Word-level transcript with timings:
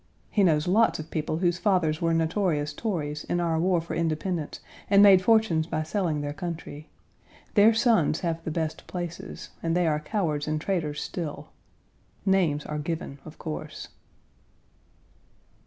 He 0.31 0.41
knows 0.43 0.67
lots 0.67 0.97
of 0.97 1.11
people 1.11 1.37
whose 1.37 1.59
fathers 1.59 2.01
were 2.01 2.11
notorious 2.11 2.73
Tories 2.73 3.23
in 3.25 3.39
our 3.39 3.59
war 3.59 3.79
for 3.79 3.93
independence 3.93 4.59
and 4.89 5.03
made 5.03 5.21
fortunes 5.21 5.67
by 5.67 5.83
selling 5.83 6.21
their 6.21 6.33
country. 6.33 6.89
Their 7.53 7.75
sons 7.75 8.21
have 8.21 8.43
the 8.43 8.49
best 8.49 8.87
places, 8.87 9.49
and 9.61 9.77
they 9.77 9.85
are 9.85 9.99
cowards 9.99 10.47
and 10.47 10.59
traitors 10.59 11.03
still. 11.03 11.49
Names 12.25 12.65
are 12.65 12.79
given, 12.79 13.19
of 13.25 13.37
course. 13.37 13.89